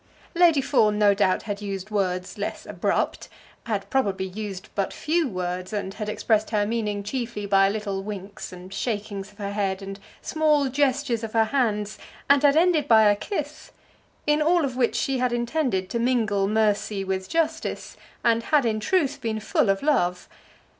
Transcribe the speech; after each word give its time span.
Lady 0.33 0.61
Fawn 0.61 0.97
no 0.97 1.13
doubt 1.13 1.43
had 1.43 1.61
used 1.61 1.91
words 1.91 2.39
less 2.39 2.65
abrupt, 2.65 3.29
had 3.67 3.87
probably 3.91 4.25
used 4.25 4.69
but 4.73 4.91
few 4.91 5.29
words, 5.29 5.71
and 5.71 5.93
had 5.93 6.09
expressed 6.09 6.49
her 6.49 6.65
meaning 6.65 7.03
chiefly 7.03 7.45
by 7.45 7.69
little 7.69 8.01
winks, 8.01 8.51
and 8.51 8.73
shakings 8.73 9.31
of 9.31 9.37
her 9.37 9.51
head, 9.53 9.79
and 9.83 9.99
small 10.19 10.69
gestures 10.69 11.23
of 11.23 11.33
her 11.33 11.43
hands, 11.53 11.99
and 12.27 12.41
had 12.41 12.57
ended 12.57 12.87
by 12.87 13.03
a 13.11 13.15
kiss, 13.15 13.69
in 14.25 14.41
all 14.41 14.65
of 14.65 14.75
which 14.75 14.95
she 14.95 15.19
had 15.19 15.31
intended 15.31 15.87
to 15.87 15.99
mingle 15.99 16.47
mercy 16.47 17.03
with 17.03 17.29
justice, 17.29 17.95
and 18.23 18.41
had, 18.45 18.65
in 18.65 18.79
truth, 18.79 19.21
been 19.21 19.39
full 19.39 19.69
of 19.69 19.83
love. 19.83 20.27